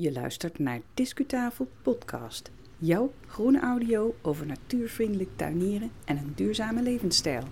[0.00, 2.50] Je luistert naar Discutafel Podcast.
[2.76, 7.42] Jouw groene audio over natuurvriendelijk tuinieren en een duurzame levensstijl.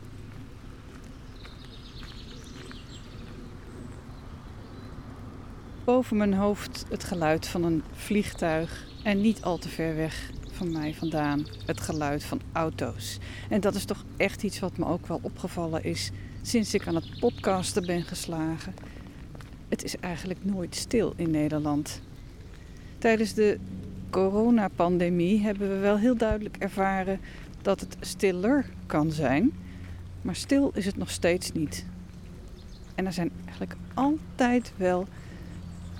[5.84, 10.72] Boven mijn hoofd het geluid van een vliegtuig en niet al te ver weg van
[10.72, 13.18] mij vandaan het geluid van auto's.
[13.50, 16.10] En dat is toch echt iets wat me ook wel opgevallen is
[16.42, 18.74] sinds ik aan het podcasten ben geslagen.
[19.68, 22.00] Het is eigenlijk nooit stil in Nederland.
[22.98, 23.58] Tijdens de
[24.10, 27.20] coronapandemie hebben we wel heel duidelijk ervaren
[27.62, 29.52] dat het stiller kan zijn,
[30.22, 31.86] maar stil is het nog steeds niet.
[32.94, 35.06] En er zijn eigenlijk altijd wel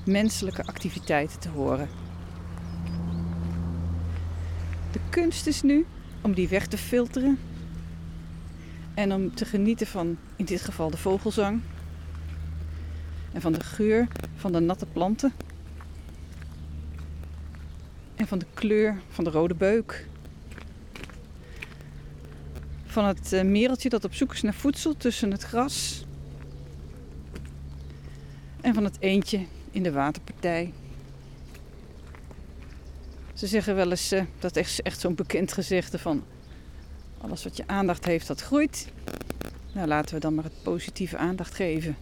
[0.04, 1.88] menselijke activiteiten te horen.
[4.92, 5.86] De kunst is nu
[6.20, 7.38] om die weg te filteren
[8.94, 11.60] en om te genieten van in dit geval de vogelzang
[13.32, 15.32] en van de geur van de natte planten
[18.16, 20.06] en van de kleur van de rode beuk.
[22.84, 26.04] Van het eh, mereltje dat op zoek is naar voedsel tussen het gras.
[28.60, 30.72] En van het eendje in de waterpartij.
[33.34, 36.24] Ze zeggen wel eens, uh, dat is echt zo'n bekend gezegde van...
[37.18, 38.88] alles wat je aandacht heeft, dat groeit.
[39.72, 41.96] Nou, laten we dan maar het positieve aandacht geven.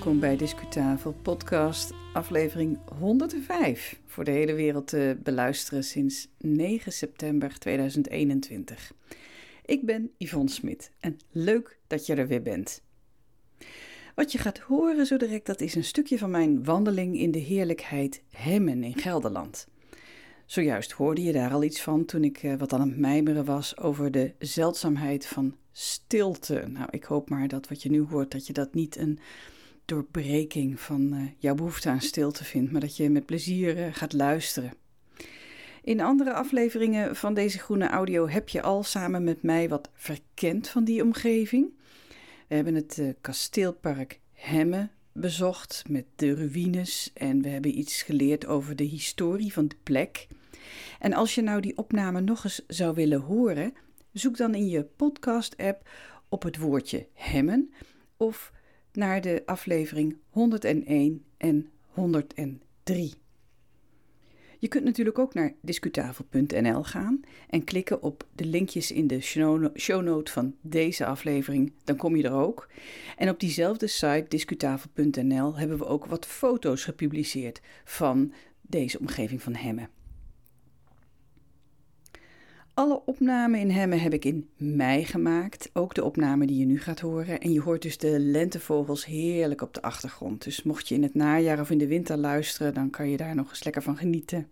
[0.00, 7.58] Welkom bij Discutafel podcast aflevering 105 voor de hele wereld te beluisteren sinds 9 september
[7.58, 8.92] 2021.
[9.64, 12.82] Ik ben Yvonne Smit en leuk dat je er weer bent.
[14.14, 17.38] Wat je gaat horen zo direct, dat is een stukje van mijn wandeling in de
[17.38, 19.66] heerlijkheid Hemmen in Gelderland.
[20.46, 23.78] Zojuist hoorde je daar al iets van toen ik eh, wat aan het mijmeren was
[23.78, 26.64] over de zeldzaamheid van stilte.
[26.68, 29.18] Nou, ik hoop maar dat wat je nu hoort, dat je dat niet een
[29.90, 34.12] doorbreking van uh, jouw behoefte aan stilte vindt, maar dat je met plezier uh, gaat
[34.12, 34.72] luisteren.
[35.82, 40.68] In andere afleveringen van deze groene audio heb je al samen met mij wat verkend
[40.68, 41.72] van die omgeving.
[42.48, 48.46] We hebben het uh, kasteelpark Hemme bezocht met de ruïnes en we hebben iets geleerd
[48.46, 50.26] over de historie van de plek.
[50.98, 53.74] En als je nou die opname nog eens zou willen horen,
[54.12, 55.88] zoek dan in je podcast-app
[56.28, 57.72] op het woordje hemmen
[58.16, 58.52] of
[58.92, 63.14] naar de aflevering 101 en 103.
[64.58, 69.20] Je kunt natuurlijk ook naar discutafel.nl gaan en klikken op de linkjes in de
[69.76, 71.72] shownote van deze aflevering.
[71.84, 72.68] Dan kom je er ook.
[73.16, 79.54] En op diezelfde site discutafel.nl hebben we ook wat foto's gepubliceerd van deze omgeving van
[79.54, 79.88] Hemmen.
[82.80, 85.70] Alle opnamen in Hemmen heb ik in mei gemaakt.
[85.72, 87.40] Ook de opname die je nu gaat horen.
[87.40, 90.44] En je hoort dus de lentevogels heerlijk op de achtergrond.
[90.44, 93.34] Dus mocht je in het najaar of in de winter luisteren, dan kan je daar
[93.34, 94.48] nog eens lekker van genieten.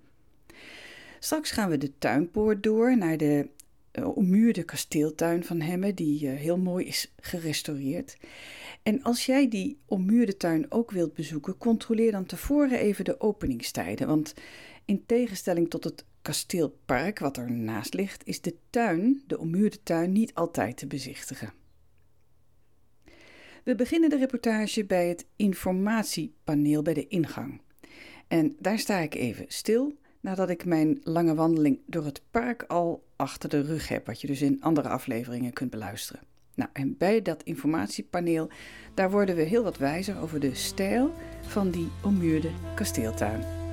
[1.19, 3.49] Straks gaan we de tuinpoort door naar de
[3.93, 8.16] uh, ommuurde kasteeltuin van Hemmen, die uh, heel mooi is gerestaureerd.
[8.83, 14.06] En als jij die ommuurde tuin ook wilt bezoeken, controleer dan tevoren even de openingstijden.
[14.06, 14.34] Want
[14.84, 20.12] in tegenstelling tot het kasteelpark wat er naast ligt, is de tuin, de ommuurde tuin,
[20.12, 21.53] niet altijd te bezichtigen.
[23.65, 27.61] We beginnen de reportage bij het informatiepaneel bij de ingang.
[28.27, 33.06] En daar sta ik even stil nadat ik mijn lange wandeling door het park al
[33.16, 36.22] achter de rug heb, wat je dus in andere afleveringen kunt beluisteren.
[36.55, 38.50] Nou, en bij dat informatiepaneel,
[38.95, 43.68] daar worden we heel wat wijzer over de stijl van die ommuurde kasteeltuin.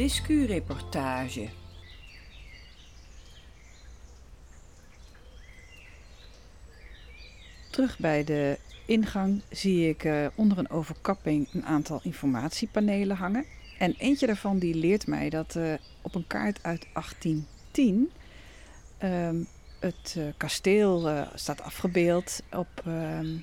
[0.00, 1.48] Discureportage.
[7.70, 13.44] Terug bij de ingang zie ik uh, onder een overkapping een aantal informatiepanelen hangen.
[13.78, 18.10] En eentje daarvan die leert mij dat uh, op een kaart uit 1810
[19.02, 19.28] uh,
[19.80, 23.36] het uh, kasteel staat afgebeeld op, ehm,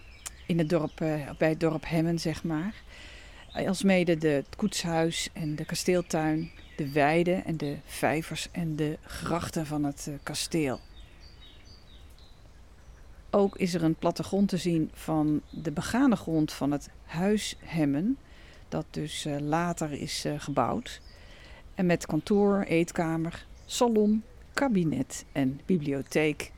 [0.48, 0.96] in het dorp,
[1.38, 2.74] bij het dorp Hemmen, zeg maar.
[3.66, 9.66] Alsmede de, het koetshuis en de kasteeltuin, de weiden en de vijvers en de grachten
[9.66, 10.80] van het kasteel.
[13.30, 18.18] Ook is er een plattegrond te zien van de begane grond van het huis Hemmen,
[18.70, 21.02] dat dus uh, later is uh, gebouwd.
[21.76, 24.24] En met kantoor, eetkamer, salon,
[24.54, 26.52] kabinet en bibliotheek.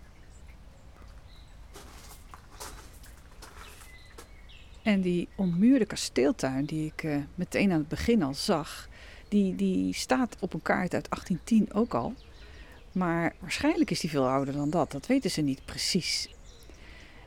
[4.90, 8.90] En die ommuurde kasteeltuin, die ik uh, meteen aan het begin al zag,
[9.28, 12.14] die, die staat op een kaart uit 1810 ook al.
[12.92, 16.30] Maar waarschijnlijk is die veel ouder dan dat, dat weten ze niet precies.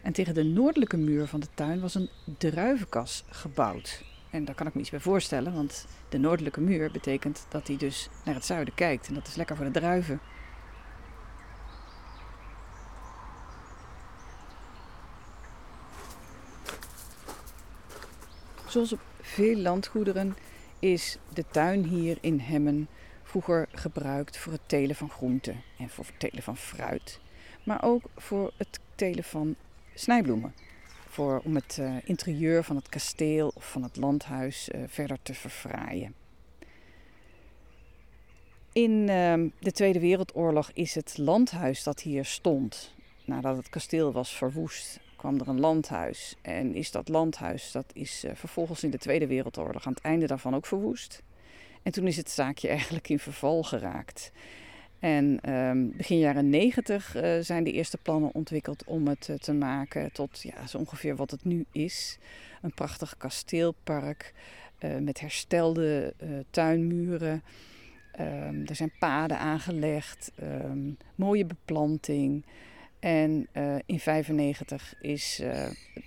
[0.02, 4.04] En tegen de noordelijke muur van de tuin was een druivenkas gebouwd.
[4.30, 7.76] En daar kan ik me iets bij voorstellen, want de noordelijke muur betekent dat hij
[7.76, 9.08] dus naar het zuiden kijkt.
[9.08, 10.20] En dat is lekker voor de druiven.
[18.72, 20.36] Zoals op veel landgoederen
[20.78, 22.88] is de tuin hier in Hemmen
[23.22, 27.20] vroeger gebruikt voor het telen van groenten en voor het telen van fruit.
[27.64, 29.54] Maar ook voor het telen van
[29.94, 30.54] snijbloemen.
[31.08, 35.34] Voor, om het uh, interieur van het kasteel of van het landhuis uh, verder te
[35.34, 36.14] verfraaien.
[38.72, 44.36] In uh, de Tweede Wereldoorlog is het landhuis dat hier stond, nadat het kasteel was
[44.36, 46.36] verwoest, kwam er een landhuis.
[46.42, 50.26] En is dat landhuis, dat is uh, vervolgens in de Tweede Wereldoorlog aan het einde
[50.26, 51.22] daarvan ook verwoest.
[51.82, 54.32] En toen is het zaakje eigenlijk in verval geraakt.
[54.98, 59.52] En um, begin jaren negentig uh, zijn de eerste plannen ontwikkeld om het uh, te
[59.52, 62.18] maken tot ja, zo ongeveer wat het nu is.
[62.62, 64.32] Een prachtig kasteelpark
[65.00, 66.14] met herstelde
[66.50, 67.42] tuinmuren.
[68.20, 72.44] Um, er zijn paden aangelegd, um, mooie beplanting.
[73.02, 75.40] En in 1995 is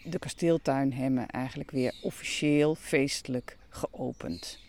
[0.03, 4.59] de kasteeltuin Hemmen eigenlijk weer officieel feestelijk geopend.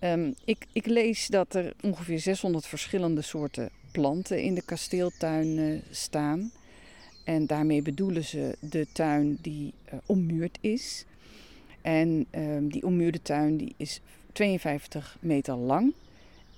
[0.00, 5.80] Um, ik, ik, lees dat er ongeveer 600 verschillende soorten planten in de kasteeltuin uh,
[5.90, 6.50] staan.
[7.24, 9.74] En daarmee bedoelen ze de tuin die
[10.06, 11.04] ommuurd is.
[11.82, 14.00] En um, die ommuurde tuin die is
[14.32, 15.92] 52 meter lang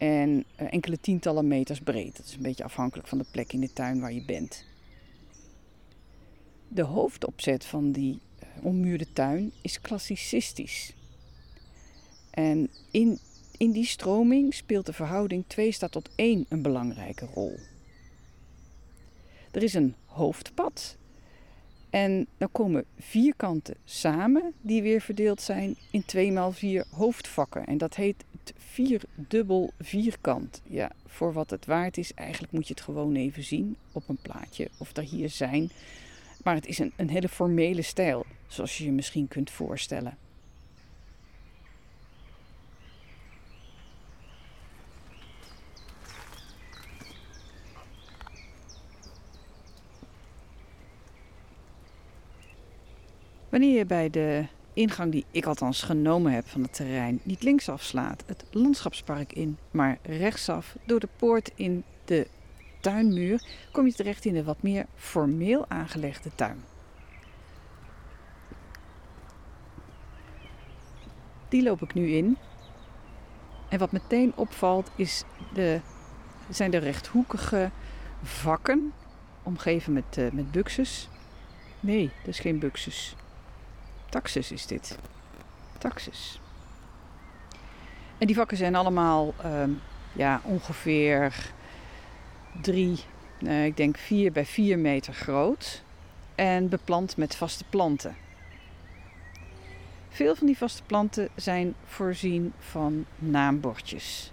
[0.01, 2.17] en uh, enkele tientallen meters breed.
[2.17, 4.65] Dat is een beetje afhankelijk van de plek in de tuin waar je bent.
[6.69, 8.21] De hoofdopzet van die
[8.63, 10.95] ommuurde tuin is klassicistisch.
[12.31, 13.19] En in
[13.61, 17.59] in die stroming speelt de verhouding 2 staat tot 1 een belangrijke rol.
[19.51, 20.97] Er is een hoofdpad
[21.91, 27.67] en dan komen vier kanten samen die weer verdeeld zijn in 2 x 4 hoofdvakken.
[27.67, 28.25] En dat heet
[28.57, 30.63] vierdubbel vierkant.
[30.67, 34.19] Ja, voor wat het waard is, eigenlijk moet je het gewoon even zien op een
[34.23, 35.71] plaatje of er hier zijn.
[36.45, 40.17] Maar het is een, een hele formele stijl, zoals je je misschien kunt voorstellen.
[53.49, 57.83] Wanneer je bij de ingang die ik althans genomen heb van het terrein niet linksaf
[57.83, 62.27] slaat, het landschapspark in, maar rechtsaf door de poort in de
[62.81, 66.65] tuinmuur, kom je terecht in een wat meer formeel aangelegde tuin.
[71.49, 72.37] Die loop ik nu in.
[73.69, 75.25] En wat meteen opvalt is
[75.55, 75.81] de,
[76.49, 77.71] zijn de rechthoekige
[78.23, 78.93] vakken,
[79.43, 81.09] omgeven met, uh, met buxus.
[81.81, 83.17] Nee, dat is geen buxus.
[84.11, 84.99] Taxus is dit.
[85.79, 86.41] Taxus.
[88.19, 89.81] En die vakken zijn allemaal um,
[90.13, 91.53] ja, ongeveer
[92.63, 93.01] drie,
[93.41, 95.83] uh, ik denk vier bij vier meter groot.
[96.35, 98.17] En beplant met vaste planten.
[100.09, 104.33] Veel van die vaste planten zijn voorzien van naambordjes.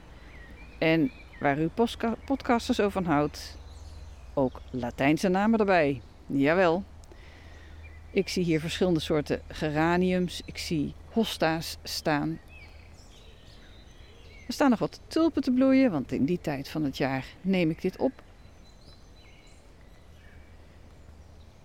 [0.77, 1.69] En waar u
[2.25, 3.57] podcasters zo van houdt,
[4.33, 6.01] ook Latijnse namen erbij.
[6.25, 6.83] Jawel.
[8.17, 10.41] Ik zie hier verschillende soorten geraniums.
[10.45, 12.39] Ik zie hosta's staan.
[14.47, 17.69] Er staan nog wat tulpen te bloeien, want in die tijd van het jaar neem
[17.69, 18.11] ik dit op.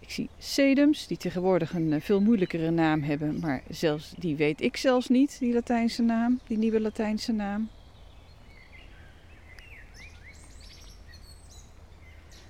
[0.00, 4.60] Ik zie sedums, die tegenwoordig een eh, veel moeilijkere naam hebben, maar zelfs die weet
[4.60, 7.68] ik zelfs niet, die Latijnse naam, die nieuwe Latijnse naam.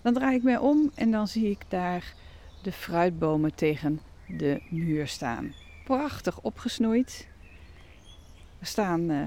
[0.03, 2.15] Dan draai ik mij om en dan zie ik daar
[2.63, 5.55] de fruitbomen tegen de muur staan.
[5.85, 7.27] Prachtig opgesnoeid.
[8.59, 9.23] Er staan uh,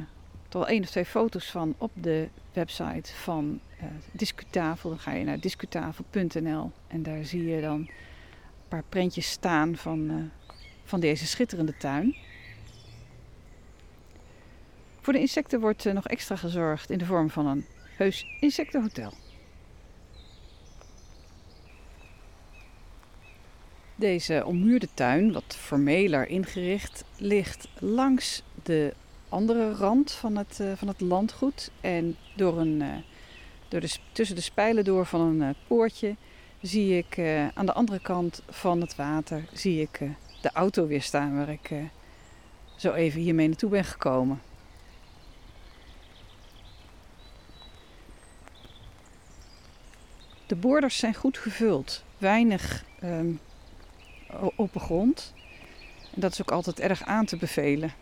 [0.48, 4.90] toch wel één of twee foto's van op de website van uh, Discutafel.
[4.90, 7.90] Dan ga je naar discutafel.nl en daar zie je dan een
[8.68, 10.16] paar prentjes staan van, uh,
[10.84, 12.16] van deze schitterende tuin.
[15.02, 17.66] Voor de insecten wordt nog extra gezorgd in de vorm van een
[17.98, 19.14] heus insectenhotel.
[23.96, 28.94] Deze ommuurde tuin, wat formeler ingericht, ligt langs de
[29.30, 31.72] andere rand van het, uh, van het landgoed.
[31.82, 32.96] En door een, uh,
[33.68, 36.16] door de, tussen de spijlen door van een uh, poortje
[36.62, 37.20] zie ik
[37.54, 40.00] aan de andere kant van het water zie ik,
[40.42, 41.72] de auto weer staan waar ik
[42.76, 44.42] zo even hiermee naartoe ben gekomen.
[50.48, 53.40] De borders zijn goed gevuld, weinig um,
[54.56, 55.34] open grond.
[56.14, 57.94] En dat is ook altijd erg aan te bevelen.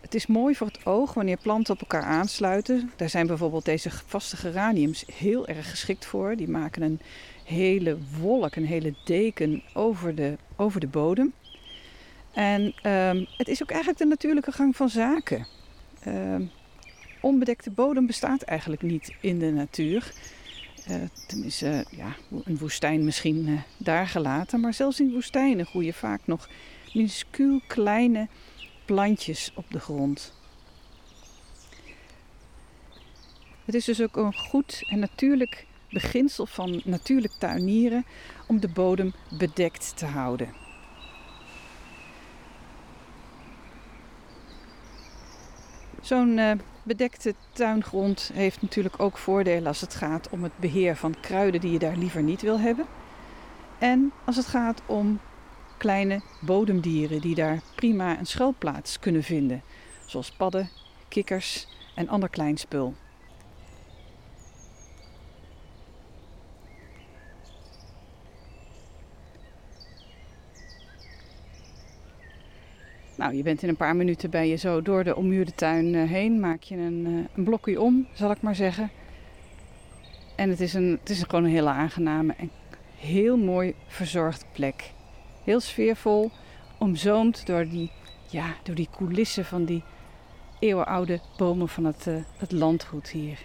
[0.00, 2.90] Het is mooi voor het oog wanneer planten op elkaar aansluiten.
[2.96, 6.36] Daar zijn bijvoorbeeld deze vaste geraniums heel erg geschikt voor.
[6.36, 7.00] Die maken een
[7.44, 11.32] hele wolk, een hele deken over de, over de bodem.
[12.32, 15.46] En um, het is ook eigenlijk de natuurlijke gang van zaken.
[16.06, 16.50] Um,
[17.20, 20.12] onbedekte bodem bestaat eigenlijk niet in de natuur.
[20.90, 20.96] Uh,
[21.26, 24.60] tenminste, ja, een woestijn misschien uh, daar gelaten.
[24.60, 26.48] Maar zelfs in woestijnen groeien vaak nog
[26.94, 28.28] minuscuul kleine
[28.84, 30.34] plantjes op de grond.
[33.64, 38.04] Het is dus ook een goed en natuurlijk beginsel van natuurlijk tuinieren
[38.46, 40.54] om de bodem bedekt te houden.
[46.00, 51.60] Zo'n bedekte tuingrond heeft natuurlijk ook voordelen als het gaat om het beheer van kruiden
[51.60, 52.86] die je daar liever niet wil hebben.
[53.78, 55.20] En als het gaat om
[55.76, 59.62] kleine bodemdieren die daar prima een schuilplaats kunnen vinden,
[60.06, 60.68] zoals padden,
[61.08, 62.94] kikkers en ander klein spul.
[73.22, 76.10] Nou, je bent in een paar minuten bij je zo door de ommuurde tuin eh,
[76.10, 76.40] heen.
[76.40, 78.90] Maak je een, eh, een blokje om, zal ik maar zeggen.
[80.36, 82.50] En het is, een, het is gewoon een hele aangename en
[82.96, 84.90] heel mooi verzorgde plek.
[85.44, 86.30] Heel sfeervol,
[86.78, 87.90] omzoomd door die,
[88.30, 89.82] ja, door die coulissen van die
[90.58, 93.38] eeuwenoude bomen van het, uh, het landgoed hier.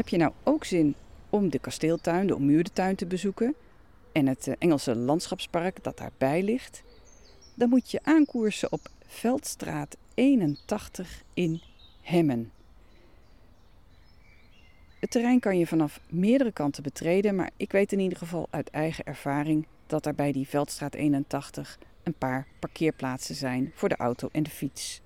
[0.00, 0.94] Heb je nou ook zin
[1.30, 3.54] om de kasteeltuin, de ommuurde tuin te bezoeken
[4.12, 6.82] en het eh, Engelse landschapspark dat daarbij ligt?
[7.54, 11.62] Dan moet je aankoersen op Veldstraat 81 in
[12.02, 12.52] Hemmen.
[15.00, 18.70] Het terrein kan je vanaf meerdere kanten betreden, maar ik weet in ieder geval uit
[18.70, 24.28] eigen ervaring dat er bij die Veldstraat 81 een paar parkeerplaatsen zijn voor de auto
[24.32, 25.00] en de fiets.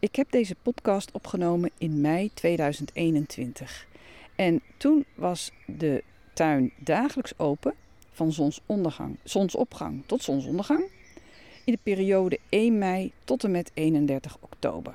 [0.00, 3.86] Ik heb deze podcast opgenomen in mei 2021.
[4.34, 6.02] En toen was de
[6.32, 7.74] tuin dagelijks open
[8.10, 10.84] van zonsondergang, zonsopgang tot zonsondergang
[11.64, 14.94] in de periode 1 mei tot en met 31 oktober.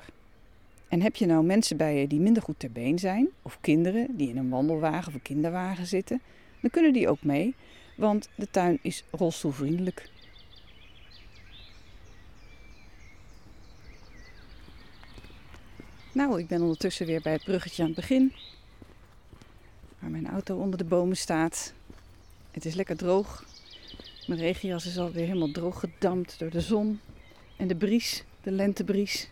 [0.88, 4.16] En heb je nou mensen bij je die minder goed ter been zijn, of kinderen
[4.16, 6.20] die in een wandelwagen of kinderwagen zitten,
[6.60, 7.54] dan kunnen die ook mee,
[7.96, 10.10] want de tuin is rolstoelvriendelijk.
[16.16, 18.32] Nou, ik ben ondertussen weer bij het bruggetje aan het begin.
[19.98, 21.72] Waar mijn auto onder de bomen staat.
[22.50, 23.44] Het is lekker droog.
[24.26, 27.00] Mijn regenjas is alweer helemaal droog gedampt door de zon
[27.56, 29.30] en de bries, de lentebries.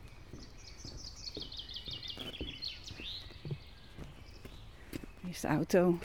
[5.20, 5.98] Hier is de auto.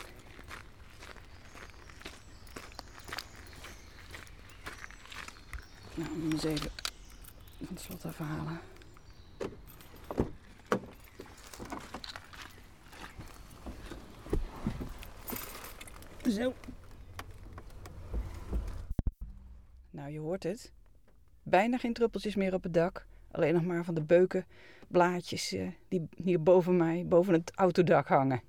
[5.93, 6.71] Nou, we eens even
[7.57, 8.78] van het slot afhalen.
[16.39, 16.53] Zo.
[19.89, 20.73] Nou, je hoort het.
[21.43, 23.05] Bijna geen druppeltjes meer op het dak.
[23.31, 24.45] Alleen nog maar van de beuken,
[24.87, 28.41] blaadjes eh, die hier boven mij, boven het autodak hangen.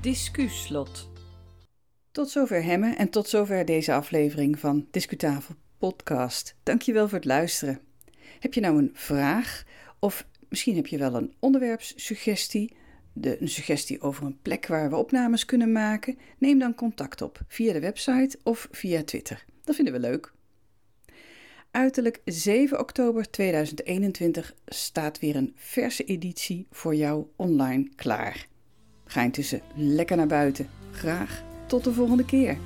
[0.00, 1.10] Discuslot.
[2.10, 6.56] Tot zover Hemmen en tot zover deze aflevering van Discutafel Podcast.
[6.62, 7.80] Dankjewel voor het luisteren.
[8.40, 9.64] Heb je nou een vraag
[9.98, 12.76] of Misschien heb je wel een onderwerpssuggestie,
[13.12, 16.18] de, een suggestie over een plek waar we opnames kunnen maken.
[16.38, 19.44] Neem dan contact op via de website of via Twitter.
[19.64, 20.32] Dat vinden we leuk.
[21.70, 28.46] Uiterlijk 7 oktober 2021 staat weer een verse editie voor jou online klaar.
[29.04, 30.68] Ga intussen lekker naar buiten.
[30.90, 32.58] Graag tot de volgende keer.